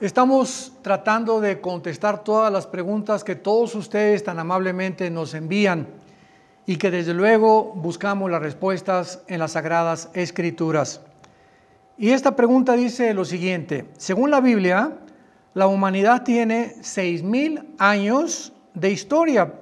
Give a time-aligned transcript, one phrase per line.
[0.00, 5.88] Estamos tratando de contestar todas las preguntas que todos ustedes tan amablemente nos envían
[6.66, 11.00] y que desde luego buscamos las respuestas en las sagradas escrituras.
[11.96, 14.98] Y esta pregunta dice lo siguiente, según la Biblia,
[15.54, 19.52] la humanidad tiene 6.000 años de historia,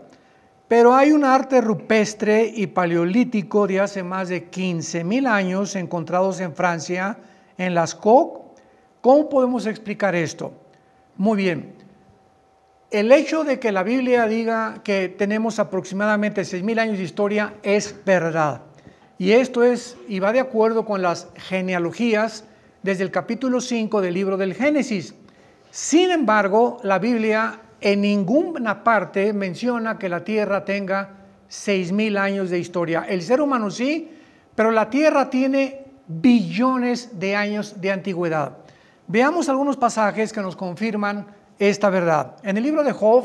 [0.69, 6.55] pero hay un arte rupestre y paleolítico de hace más de 15.000 años encontrados en
[6.55, 7.17] Francia,
[7.57, 8.46] en las Coques,
[9.07, 10.53] ¿Cómo podemos explicar esto?
[11.17, 11.75] Muy bien.
[12.91, 17.95] El hecho de que la Biblia diga que tenemos aproximadamente 6.000 años de historia es
[18.05, 18.63] verdad.
[19.17, 22.47] Y esto es, y va de acuerdo con las genealogías
[22.83, 25.15] desde el capítulo 5 del libro del Génesis.
[25.71, 31.11] Sin embargo, la Biblia en ninguna parte menciona que la tierra tenga
[31.49, 33.07] 6.000 años de historia.
[33.09, 34.11] El ser humano sí,
[34.57, 38.66] pero la tierra tiene billones de años de antigüedad.
[39.09, 41.29] Veamos algunos pasajes que nos confirman
[41.61, 42.39] esta verdad.
[42.43, 43.25] En el libro de Job,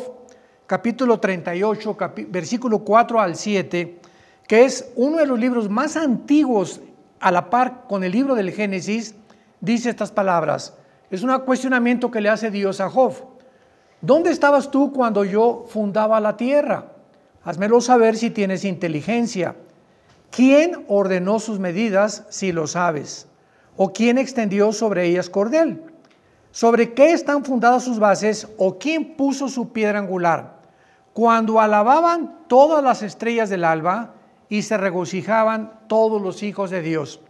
[0.67, 3.99] capítulo 38, versículo 4 al 7,
[4.47, 6.81] que es uno de los libros más antiguos
[7.19, 9.15] a la par con el libro del Génesis,
[9.59, 10.77] dice estas palabras.
[11.09, 13.13] Es un cuestionamiento que le hace Dios a Job.
[14.01, 16.91] ¿Dónde estabas tú cuando yo fundaba la tierra?
[17.43, 19.55] Házmelo saber si tienes inteligencia.
[20.29, 23.30] ¿Quién ordenó sus medidas si lo sabes?
[23.83, 25.81] ¿O quién extendió sobre ellas cordel?
[26.51, 28.47] ¿Sobre qué están fundadas sus bases?
[28.59, 30.57] ¿O quién puso su piedra angular?
[31.13, 34.13] Cuando alababan todas las estrellas del alba
[34.49, 37.21] y se regocijaban todos los hijos de Dios.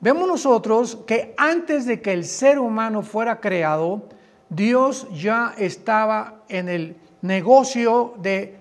[0.00, 4.04] Vemos nosotros que antes de que el ser humano fuera creado,
[4.48, 8.58] Dios ya estaba en el negocio de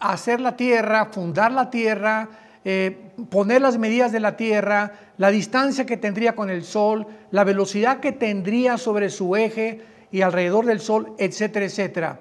[0.00, 2.28] hacer la tierra, fundar la tierra,
[2.64, 7.44] eh, poner las medidas de la Tierra, la distancia que tendría con el Sol, la
[7.44, 9.80] velocidad que tendría sobre su eje
[10.10, 12.20] y alrededor del Sol, etcétera, etcétera.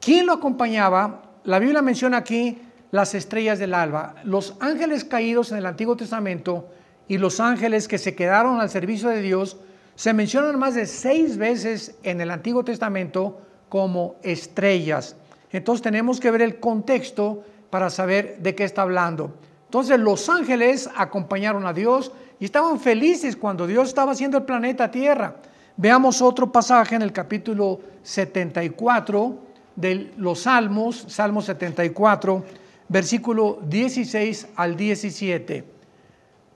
[0.00, 1.22] ¿Quién lo acompañaba?
[1.44, 2.58] La Biblia menciona aquí
[2.90, 6.68] las estrellas del alba, los ángeles caídos en el Antiguo Testamento
[7.06, 9.58] y los ángeles que se quedaron al servicio de Dios
[9.94, 15.16] se mencionan más de seis veces en el Antiguo Testamento como estrellas.
[15.50, 19.34] Entonces tenemos que ver el contexto para saber de qué está hablando.
[19.68, 24.90] Entonces los ángeles acompañaron a Dios y estaban felices cuando Dios estaba haciendo el planeta
[24.90, 25.36] Tierra.
[25.76, 29.38] Veamos otro pasaje en el capítulo 74
[29.76, 32.44] de los Salmos, Salmo 74,
[32.88, 35.64] versículo 16 al 17.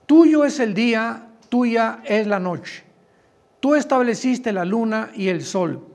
[0.07, 2.83] Tuyo es el día, tuya es la noche.
[3.61, 5.87] Tú estableciste la luna y el sol.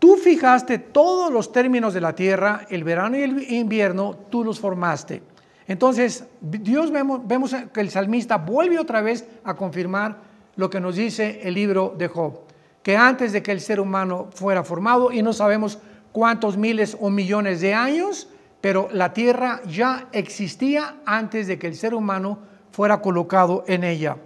[0.00, 4.58] Tú fijaste todos los términos de la tierra, el verano y el invierno, tú los
[4.58, 5.22] formaste.
[5.68, 10.18] Entonces, Dios vemos, vemos que el salmista vuelve otra vez a confirmar
[10.56, 12.40] lo que nos dice el libro de Job,
[12.82, 15.78] que antes de que el ser humano fuera formado, y no sabemos
[16.12, 18.28] cuántos miles o millones de años,
[18.60, 22.38] pero la tierra ya existía antes de que el ser humano
[22.72, 24.16] fuera colocado en ella.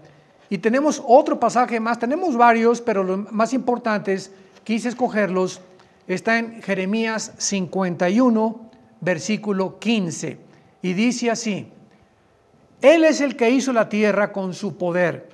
[0.50, 4.32] Y tenemos otro pasaje más, tenemos varios, pero los más importantes,
[4.64, 5.60] quise escogerlos,
[6.06, 8.70] está en Jeremías 51,
[9.00, 10.44] versículo 15.
[10.84, 11.66] Y dice así,
[12.82, 15.30] Él es el que hizo la tierra con su poder,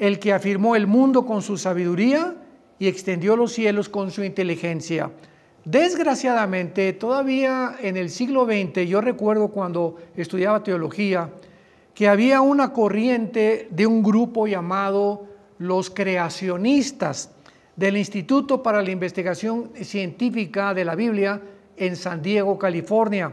[0.00, 2.34] el que afirmó el mundo con su sabiduría
[2.80, 5.12] y extendió los cielos con su inteligencia.
[5.64, 11.30] Desgraciadamente, todavía en el siglo XX, yo recuerdo cuando estudiaba teología,
[11.94, 15.28] que había una corriente de un grupo llamado
[15.58, 17.30] los creacionistas
[17.76, 21.40] del Instituto para la Investigación Científica de la Biblia
[21.76, 23.30] en San Diego, California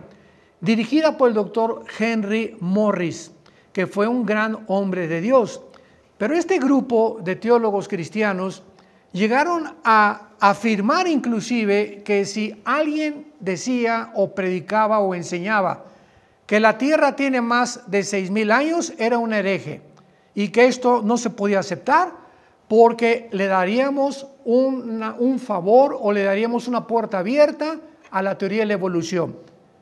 [0.61, 3.31] dirigida por el doctor Henry Morris,
[3.71, 5.61] que fue un gran hombre de Dios.
[6.17, 8.63] Pero este grupo de teólogos cristianos
[9.11, 15.85] llegaron a afirmar inclusive que si alguien decía o predicaba o enseñaba
[16.45, 19.81] que la tierra tiene más de seis mil años, era un hereje
[20.33, 22.13] y que esto no se podía aceptar
[22.67, 27.79] porque le daríamos un favor o le daríamos una puerta abierta
[28.09, 29.35] a la teoría de la evolución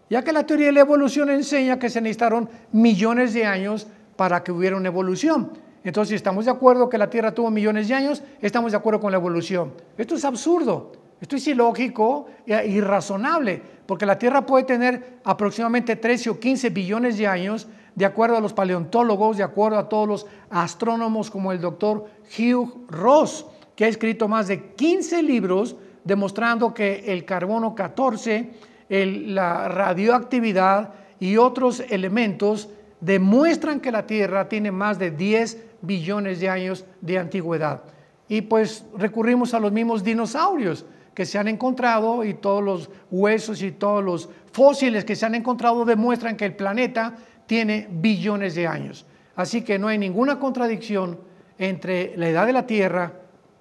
[0.10, 4.44] ya que la teoría de la evolución enseña que se necesitaron millones de años para
[4.44, 5.52] que hubiera una evolución.
[5.84, 9.00] Entonces, si estamos de acuerdo que la Tierra tuvo millones de años, estamos de acuerdo
[9.00, 9.74] con la evolución.
[9.98, 16.32] Esto es absurdo, esto es ilógico e irrazonable, porque la Tierra puede tener aproximadamente 13
[16.32, 20.26] o 15 billones de años, de acuerdo a los paleontólogos, de acuerdo a todos los
[20.50, 22.06] astrónomos como el doctor
[22.38, 28.54] Hugh Ross, que ha escrito más de 15 libros demostrando que el carbono 14
[28.90, 32.70] la radioactividad y otros elementos
[33.02, 37.82] demuestran que la Tierra tiene más de 10 billones de años de antigüedad.
[38.28, 40.84] y pues recurrimos a los mismos dinosaurios
[41.14, 45.36] que se han encontrado y todos los huesos y todos los fósiles que se han
[45.36, 47.16] encontrado demuestran que el planeta
[47.46, 49.06] tiene billones de años.
[49.36, 51.20] Así que no hay ninguna contradicción
[51.58, 53.14] entre la edad de la Tierra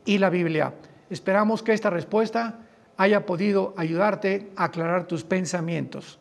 [0.05, 0.75] y la Biblia.
[1.11, 2.61] Esperamos que esta respuesta
[2.97, 6.19] haya podido ayudarte a aclarar tus pensamientos.